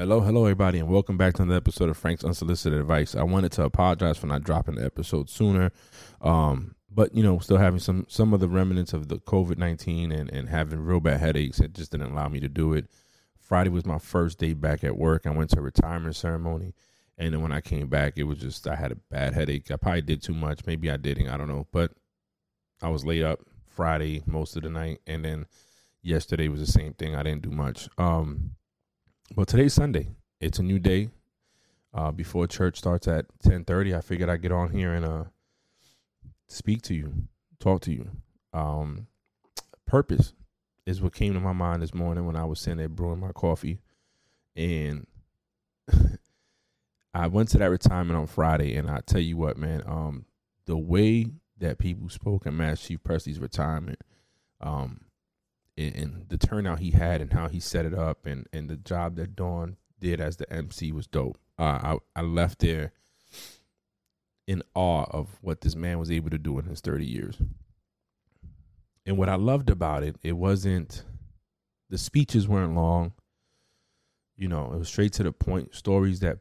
[0.00, 3.14] Hello, hello, everybody, and welcome back to another episode of Frank's Unsolicited Advice.
[3.14, 5.72] I wanted to apologize for not dropping the episode sooner,
[6.22, 10.10] um, but you know, still having some some of the remnants of the COVID nineteen
[10.10, 11.60] and and having real bad headaches.
[11.60, 12.86] It just didn't allow me to do it.
[13.38, 15.26] Friday was my first day back at work.
[15.26, 16.72] I went to a retirement ceremony,
[17.18, 19.70] and then when I came back, it was just I had a bad headache.
[19.70, 20.64] I probably did too much.
[20.64, 21.28] Maybe I didn't.
[21.28, 21.92] I don't know, but
[22.80, 25.44] I was laid up Friday most of the night, and then
[26.00, 27.14] yesterday was the same thing.
[27.14, 27.90] I didn't do much.
[27.98, 28.52] Um,
[29.34, 30.08] but today's Sunday.
[30.40, 31.10] It's a new day.
[31.92, 35.24] Uh, before church starts at ten thirty, I figured I'd get on here and uh,
[36.48, 37.12] speak to you,
[37.58, 38.08] talk to you.
[38.52, 39.06] Um,
[39.86, 40.32] purpose
[40.86, 43.32] is what came to my mind this morning when I was sitting there brewing my
[43.32, 43.80] coffee,
[44.54, 45.06] and
[47.14, 50.26] I went to that retirement on Friday, and I tell you what, man, um,
[50.66, 51.26] the way
[51.58, 54.00] that people spoke at Master Chief Presley's retirement,
[54.60, 55.00] um,
[55.76, 58.76] and, and, the turnout he had and how he set it up and, and the
[58.76, 61.38] job that Dawn did as the MC was dope.
[61.58, 62.92] Uh, I, I left there
[64.46, 67.36] in awe of what this man was able to do in his 30 years.
[69.06, 71.04] And what I loved about it, it wasn't,
[71.88, 73.12] the speeches weren't long.
[74.36, 76.38] You know, it was straight to the point, stories that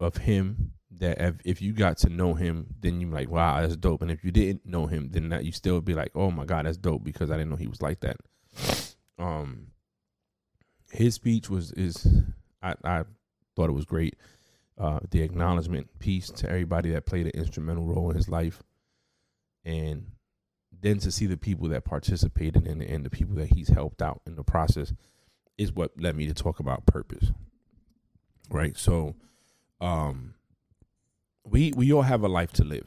[0.00, 3.76] of him that if, if you got to know him, then you're like, wow, that's
[3.76, 4.02] dope.
[4.02, 6.66] And if you didn't know him, then that you still be like, oh my God,
[6.66, 8.16] that's dope because I didn't know he was like that.
[9.18, 9.68] Um,
[10.90, 12.06] his speech was is
[12.62, 13.04] I I
[13.56, 14.16] thought it was great.
[14.76, 18.62] Uh, the acknowledgement piece to everybody that played an instrumental role in his life,
[19.64, 20.06] and
[20.80, 24.20] then to see the people that participated in and the people that he's helped out
[24.26, 24.92] in the process
[25.56, 27.30] is what led me to talk about purpose.
[28.50, 28.76] Right.
[28.76, 29.14] So,
[29.80, 30.34] um,
[31.44, 32.86] we we all have a life to live,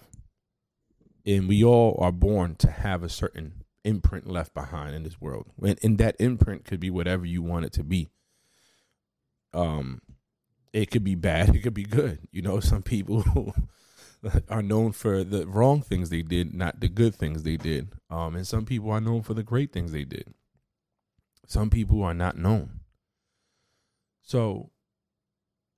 [1.25, 5.47] and we all are born to have a certain imprint left behind in this world.
[5.63, 8.09] And, and that imprint could be whatever you want it to be.
[9.53, 10.01] Um,
[10.73, 12.19] it could be bad, it could be good.
[12.31, 13.55] You know, some people
[14.49, 17.93] are known for the wrong things they did, not the good things they did.
[18.09, 20.33] Um, and some people are known for the great things they did.
[21.47, 22.81] Some people are not known.
[24.21, 24.71] So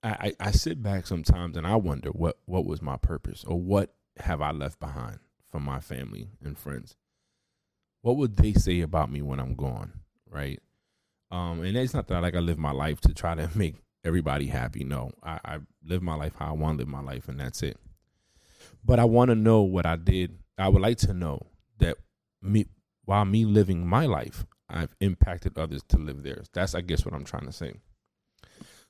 [0.02, 3.62] I, I, I sit back sometimes and I wonder what, what was my purpose or
[3.62, 5.20] what have I left behind
[5.52, 6.96] for my family and friends
[8.02, 9.94] what would they say about me when I'm gone,
[10.30, 10.60] right?
[11.32, 14.48] Um, and it's not that like I live my life to try to make everybody
[14.48, 14.84] happy.
[14.84, 17.64] No, I, I live my life how I want to live my life, and that's
[17.64, 17.78] it.
[18.84, 20.40] But I want to know what I did.
[20.58, 21.48] I would like to know
[21.80, 21.98] that
[22.42, 22.66] me,
[23.06, 26.48] while me living my life, I've impacted others to live theirs.
[26.54, 27.74] That's, I guess, what I'm trying to say.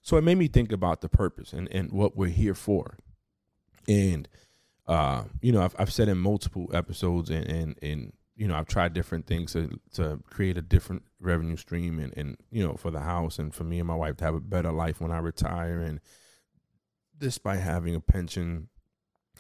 [0.02, 2.98] So it made me think about the purpose and, and what we're here for.
[3.88, 4.28] And,
[4.88, 8.68] uh, you know, I've, I've said in multiple episodes and, and, and you know, I've
[8.68, 12.90] tried different things to to create a different revenue stream and, and you know, for
[12.90, 15.18] the house and for me and my wife to have a better life when I
[15.18, 16.00] retire and
[17.18, 18.70] despite having a pension,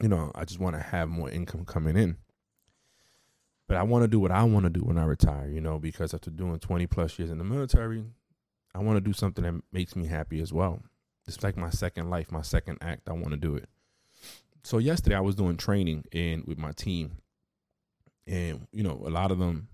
[0.01, 2.17] you know, I just want to have more income coming in.
[3.69, 5.79] But I want to do what I want to do when I retire, you know,
[5.79, 8.03] because after doing 20 plus years in the military,
[8.75, 10.81] I want to do something that makes me happy as well.
[11.25, 13.07] It's like my second life, my second act.
[13.07, 13.69] I want to do it.
[14.65, 17.19] So yesterday I was doing training and with my team
[18.29, 19.67] and you know a lot of them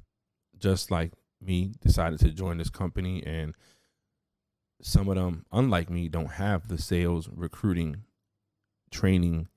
[0.57, 3.23] just like me decided to join this company.
[3.25, 3.55] And
[4.81, 8.03] some of them unlike me don't have the sales recruiting
[8.91, 9.47] training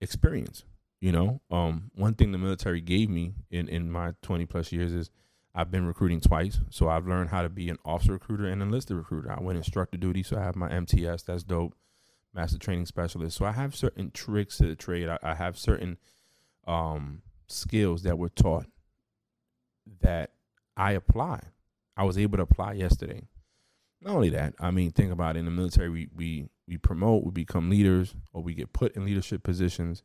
[0.00, 0.64] experience
[1.02, 1.40] you know?
[1.50, 5.10] Um, one thing the military gave me in in my 20 plus years is
[5.52, 6.60] I've been recruiting twice.
[6.70, 9.30] So I've learned how to be an officer recruiter and enlisted recruiter.
[9.32, 11.74] I went instructor duty so I have my MTS that's dope
[12.32, 13.36] master training specialist.
[13.36, 15.08] So I have certain tricks to the trade.
[15.08, 15.98] I, I have certain
[16.68, 18.66] um skills that were taught
[20.00, 20.30] that
[20.76, 21.40] I apply.
[21.96, 23.22] I was able to apply yesterday.
[24.00, 25.40] Not only that, I mean, think about it.
[25.40, 29.04] In the military, we we we promote, we become leaders, or we get put in
[29.04, 30.02] leadership positions.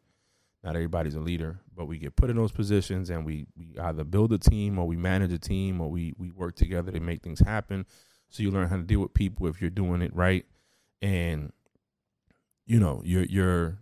[0.63, 4.03] Not everybody's a leader, but we get put in those positions, and we we either
[4.03, 7.23] build a team, or we manage a team, or we we work together to make
[7.23, 7.85] things happen.
[8.29, 10.45] So you learn how to deal with people if you're doing it right,
[11.01, 11.51] and
[12.65, 13.79] you know you're you're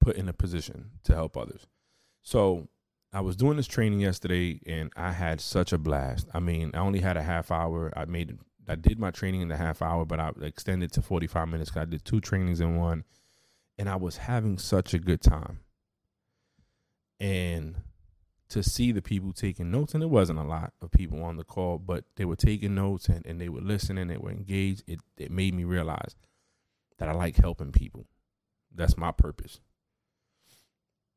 [0.00, 1.66] put in a position to help others.
[2.22, 2.68] So
[3.14, 6.26] I was doing this training yesterday and I had such a blast.
[6.34, 7.92] I mean, I only had a half hour.
[7.96, 11.48] I made I did my training in the half hour, but I extended to 45
[11.48, 13.04] minutes cuz I did two trainings in one
[13.78, 15.60] and I was having such a good time.
[17.20, 17.76] And
[18.48, 21.44] to see the people taking notes, and there wasn't a lot of people on the
[21.44, 24.82] call, but they were taking notes and, and they were listening, they were engaged.
[24.88, 26.16] It it made me realize
[26.98, 28.06] that I like helping people.
[28.74, 29.60] That's my purpose.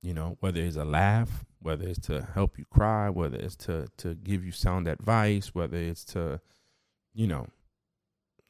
[0.02, 3.88] You know, whether it's a laugh, whether it's to help you cry, whether it's to
[3.98, 6.40] to give you sound advice, whether it's to,
[7.14, 7.48] you know,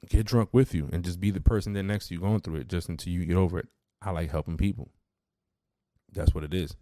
[0.10, 2.58] get drunk with you and just be the person that next to you going through
[2.58, 3.68] it just until you get over it.
[4.02, 4.90] I like helping people.
[6.14, 6.76] That's what it is.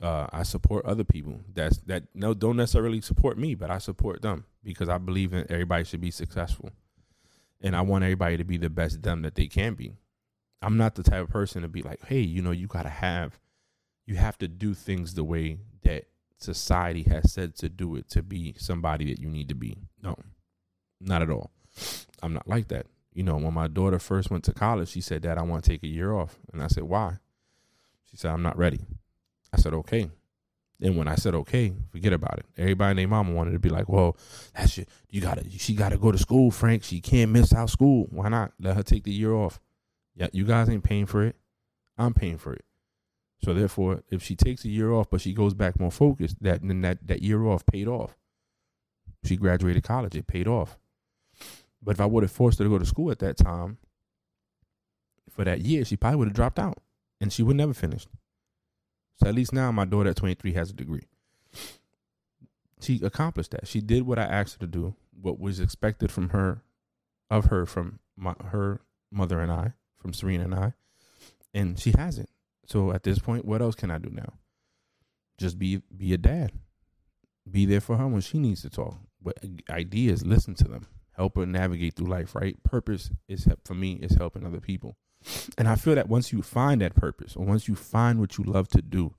[0.00, 1.40] Uh, I support other people.
[1.52, 5.50] That's that no don't necessarily support me, but I support them because I believe that
[5.50, 6.70] everybody should be successful.
[7.62, 9.94] And I want everybody to be the best them that they can be.
[10.60, 13.38] I'm not the type of person to be like, hey, you know, you gotta have
[14.06, 16.04] you have to do things the way that
[16.38, 19.76] society has said to do it to be somebody that you need to be.
[20.02, 20.16] No,
[21.00, 21.50] not at all.
[22.22, 22.86] I'm not like that.
[23.12, 25.70] You know, when my daughter first went to college, she said, Dad, I want to
[25.70, 26.38] take a year off.
[26.52, 27.18] And I said, Why?
[28.10, 28.80] She said, I'm not ready.
[29.52, 30.10] I said, Okay.
[30.78, 32.44] Then when I said okay, forget about it.
[32.58, 34.16] Everybody and their mama wanted to be like, Well,
[34.54, 36.84] that's your, you gotta she gotta go to school, Frank.
[36.84, 38.06] She can't miss out school.
[38.10, 38.52] Why not?
[38.60, 39.58] Let her take the year off.
[40.14, 41.36] Yeah, you guys ain't paying for it.
[41.96, 42.65] I'm paying for it.
[43.42, 46.66] So therefore, if she takes a year off but she goes back more focused, that
[46.66, 48.16] then that, that year off paid off.
[49.24, 50.78] She graduated college, it paid off.
[51.82, 53.78] But if I would have forced her to go to school at that time,
[55.30, 56.78] for that year, she probably would have dropped out
[57.20, 58.08] and she would never finished.
[59.18, 61.06] So at least now my daughter at 23 has a degree.
[62.80, 63.66] She accomplished that.
[63.66, 66.62] She did what I asked her to do, what was expected from her,
[67.30, 68.80] of her from my, her
[69.10, 70.72] mother and I, from Serena and I,
[71.54, 72.28] and she hasn't.
[72.66, 74.34] So at this point, what else can I do now?
[75.38, 76.52] Just be be a dad.
[77.50, 78.96] Be there for her when she needs to talk.
[79.22, 80.86] But uh, ideas, listen to them
[81.16, 82.62] help her navigate through life, right?
[82.62, 84.96] Purpose is for me is helping other people.
[85.58, 88.44] And I feel that once you find that purpose or once you find what you
[88.44, 89.14] love to do,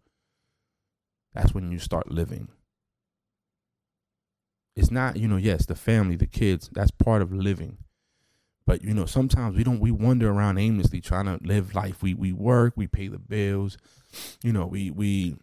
[1.33, 2.49] that's when you start living.
[4.75, 7.77] It's not, you know, yes, the family, the kids, that's part of living.
[8.67, 12.03] But you know, sometimes we don't we wander around aimlessly trying to live life.
[12.03, 13.77] We we work, we pay the bills,
[14.43, 15.37] you know, we we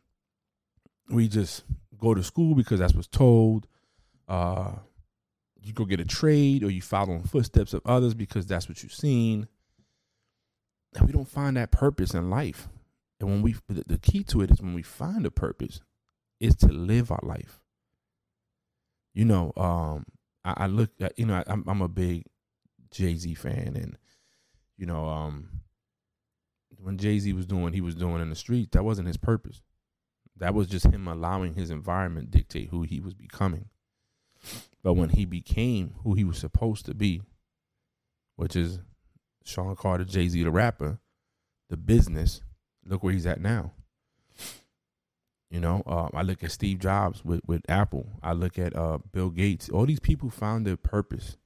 [1.08, 1.64] we just
[1.98, 3.66] go to school because that's what's told.
[4.28, 4.74] Uh
[5.62, 8.82] you go get a trade or you follow in footsteps of others because that's what
[8.82, 9.48] you've seen.
[10.94, 12.68] And we don't find that purpose in life.
[13.18, 15.80] And when we, the key to it is when we find a purpose,
[16.38, 17.60] is to live our life.
[19.14, 20.04] You know, um,
[20.44, 22.24] I, I look at, you know, I, I'm, I'm a big
[22.94, 23.98] Jay Z fan, and
[24.78, 25.48] you know, um,
[26.78, 29.62] when Jay Z was doing he was doing in the streets, that wasn't his purpose.
[30.36, 33.66] That was just him allowing his environment dictate who he was becoming.
[34.82, 37.22] But when he became who he was supposed to be,
[38.36, 38.80] which is
[39.44, 40.98] Sean Carter, Jay Z, the rapper,
[41.70, 42.42] the business,
[42.84, 43.72] look where he's at now.
[45.50, 48.18] You know, uh, I look at Steve Jobs with, with Apple.
[48.22, 49.68] I look at uh, Bill Gates.
[49.68, 51.36] All these people found their purpose,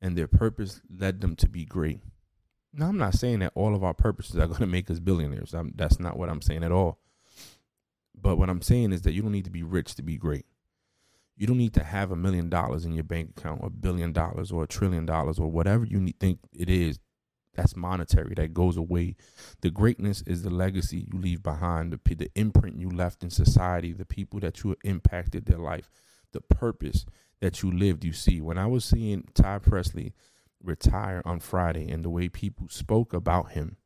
[0.00, 2.00] and their purpose led them to be great.
[2.72, 5.54] Now, I'm not saying that all of our purposes are going to make us billionaires.
[5.54, 6.98] I'm, that's not what I'm saying at all.
[8.14, 10.46] But what I'm saying is that you don't need to be rich to be great.
[11.36, 14.52] You don't need to have a million dollars in your bank account, a billion dollars,
[14.52, 16.98] or a trillion dollars, or whatever you need, think it is.
[17.54, 18.34] That's monetary.
[18.34, 19.16] That goes away.
[19.62, 23.92] The greatness is the legacy you leave behind, the the imprint you left in society,
[23.92, 25.90] the people that you have impacted their life,
[26.32, 27.06] the purpose
[27.40, 28.04] that you lived.
[28.04, 30.12] You see, when I was seeing Ty Presley
[30.62, 33.76] retire on Friday, and the way people spoke about him,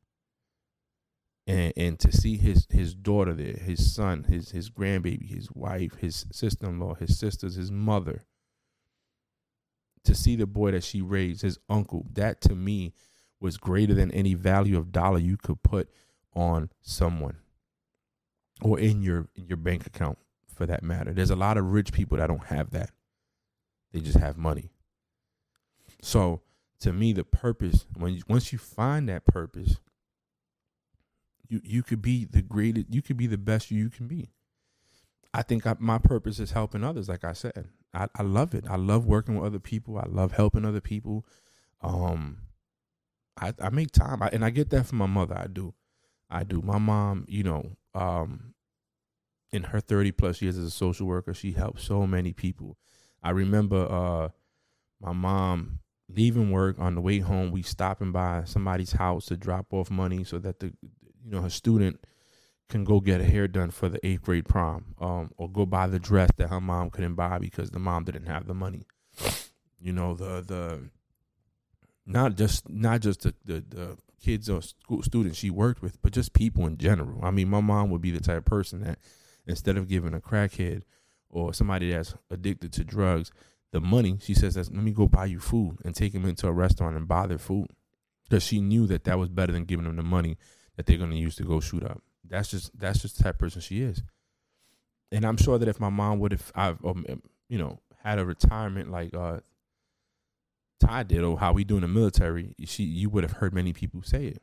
[1.47, 5.97] and and to see his his daughter there, his son, his his grandbaby, his wife,
[5.97, 8.25] his sister in law, his sisters, his mother.
[10.05, 12.93] To see the boy that she raised, his uncle, that to me
[13.41, 15.89] was greater than any value of dollar you could put
[16.35, 17.39] on someone
[18.63, 20.19] or in your in your bank account
[20.55, 21.13] for that matter.
[21.13, 22.91] There's a lot of rich people that don't have that.
[23.95, 24.71] They just have money.
[26.03, 26.43] So
[26.81, 29.77] to me, the purpose when you, once you find that purpose,
[31.49, 32.87] you you could be the greatest.
[32.91, 34.33] You could be the best you can be.
[35.33, 37.09] I think I, my purpose is helping others.
[37.09, 38.65] Like I said, I, I love it.
[38.69, 39.97] I love working with other people.
[39.97, 41.25] I love helping other people.
[41.81, 42.39] Um,
[43.41, 45.39] I I make time, I, and I get that from my mother.
[45.39, 45.73] I do,
[46.29, 46.61] I do.
[46.63, 48.55] My mom, you know, um,
[49.53, 52.77] in her thirty plus years as a social worker, she helped so many people.
[53.25, 54.29] I remember uh,
[55.01, 57.51] my mom leaving work on the way home.
[57.51, 60.67] We stopping by somebody's house to drop off money so that the
[61.25, 62.05] you know, her student
[62.69, 65.87] can go get a hair done for the eighth grade prom, um, or go buy
[65.87, 68.87] the dress that her mom couldn't buy because the mom didn't have the money.
[69.81, 70.91] You know, the the
[72.07, 76.13] not just not just the, the, the kids or school students she worked with, but
[76.13, 77.25] just people in general.
[77.25, 78.99] I mean, my mom would be the type of person that
[79.47, 80.83] instead of giving a crackhead
[81.35, 83.33] or somebody that's addicted to drugs
[83.73, 86.53] the money, she says, "Let me go buy you food and take them into a
[86.53, 87.67] restaurant and buy their food,"
[88.23, 90.39] because she knew that that was better than giving them the money
[90.77, 92.01] that they're gonna use to go shoot up.
[92.23, 94.03] That's just that's just the type of person she is.
[95.11, 98.19] And I'm sure that if my mom would have, I've, um, um, you know, had
[98.19, 99.41] a retirement like uh,
[100.81, 103.73] Ty did or how we do in the military, she you would have heard many
[103.73, 104.43] people say it.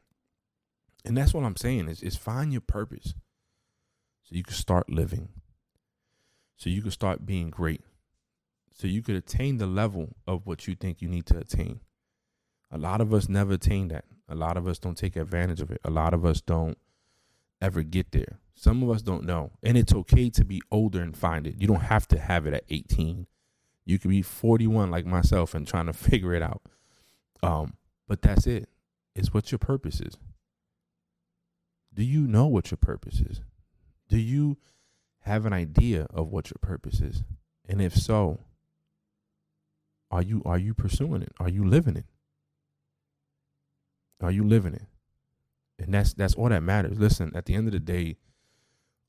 [1.05, 3.13] And that's what I'm saying is is find your purpose.
[4.23, 5.29] So you can start living.
[6.61, 7.81] So you could start being great.
[8.71, 11.79] So you could attain the level of what you think you need to attain.
[12.69, 14.05] A lot of us never attain that.
[14.29, 15.81] A lot of us don't take advantage of it.
[15.83, 16.77] A lot of us don't
[17.63, 18.37] ever get there.
[18.53, 19.49] Some of us don't know.
[19.63, 21.55] And it's okay to be older and find it.
[21.57, 23.25] You don't have to have it at 18.
[23.83, 26.61] You could be 41 like myself and trying to figure it out.
[27.41, 27.73] Um,
[28.07, 28.69] but that's it.
[29.15, 30.15] It's what your purpose is.
[31.91, 33.41] Do you know what your purpose is?
[34.09, 34.57] Do you
[35.21, 37.23] have an idea of what your purpose is?
[37.67, 38.41] And if so,
[40.09, 41.31] are you are you pursuing it?
[41.39, 42.05] Are you living it?
[44.21, 44.85] Are you living it?
[45.79, 46.99] And that's that's all that matters.
[46.99, 48.17] Listen, at the end of the day,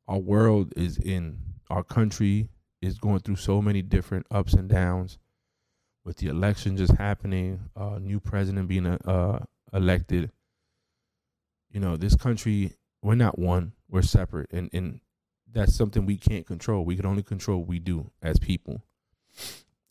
[0.09, 1.38] our world is in
[1.71, 2.49] our country
[2.81, 5.19] is going through so many different ups and downs
[6.04, 10.31] with the election just happening, uh, new president being uh, elected.
[11.71, 14.52] You know, this country, we're not one, we're separate.
[14.52, 15.00] And, and
[15.53, 16.85] that's something we can't control.
[16.85, 18.83] We can only control what we do as people.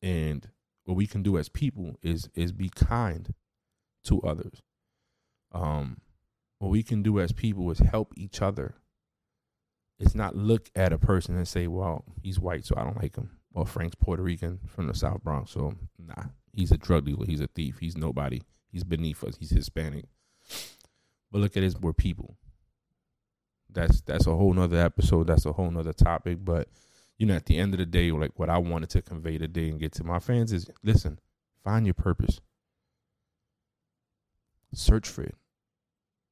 [0.01, 0.48] And
[0.86, 3.34] what we can do as people is is be kind
[4.06, 4.62] to others.
[5.51, 5.98] Um,
[6.60, 8.75] what we can do as people is help each other.
[10.00, 13.15] It's not look at a person and say, "Well, he's white, so I don't like
[13.15, 17.25] him," or Frank's Puerto Rican from the South Bronx, so nah, he's a drug dealer,
[17.25, 18.41] he's a thief, he's nobody,
[18.72, 20.06] he's beneath us, he's Hispanic.
[21.32, 22.38] But look at this, we're people.
[23.71, 25.27] That's that's a whole nother episode.
[25.27, 26.39] That's a whole nother topic.
[26.43, 26.67] But
[27.17, 29.69] you know, at the end of the day, like what I wanted to convey today
[29.69, 31.19] and get to my fans is listen,
[31.63, 32.41] find your purpose.
[34.73, 35.35] Search for it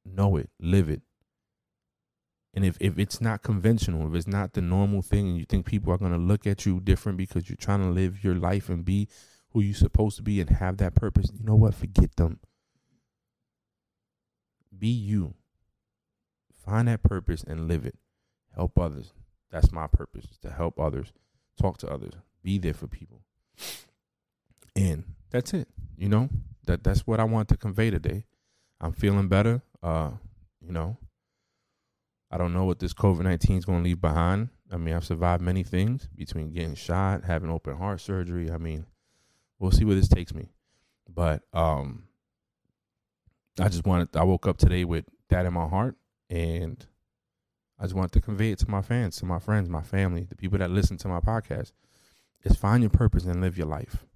[0.04, 1.02] know it, live it.
[2.52, 5.66] And if, if it's not conventional, if it's not the normal thing, and you think
[5.66, 8.68] people are going to look at you different because you're trying to live your life
[8.68, 9.08] and be
[9.50, 11.74] who you're supposed to be and have that purpose, you know what?
[11.74, 12.40] Forget them.
[14.76, 15.34] Be you.
[16.70, 17.96] Find that purpose and live it.
[18.54, 19.12] Help others.
[19.50, 21.12] That's my purpose to help others,
[21.60, 22.12] talk to others,
[22.44, 23.22] be there for people.
[24.76, 25.66] And that's it.
[25.96, 26.28] You know,
[26.66, 28.24] that that's what I want to convey today.
[28.80, 29.62] I'm feeling better.
[29.82, 30.12] Uh,
[30.60, 30.96] you know,
[32.30, 34.50] I don't know what this COVID 19 is going to leave behind.
[34.70, 38.48] I mean, I've survived many things between getting shot, having open heart surgery.
[38.48, 38.86] I mean,
[39.58, 40.50] we'll see where this takes me.
[41.12, 42.04] But um,
[43.58, 45.96] I just wanted, I woke up today with that in my heart.
[46.30, 46.86] And
[47.78, 50.36] I just want to convey it to my fans, to my friends, my family, the
[50.36, 51.72] people that listen to my podcast.
[52.42, 54.06] Is find your purpose and live your life.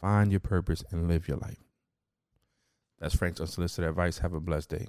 [0.00, 1.58] Find your purpose and live your life.
[2.98, 4.18] That's Frank's unsolicited advice.
[4.18, 4.86] Have a blessed day.